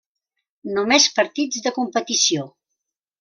[0.77, 2.47] Només partits de competició.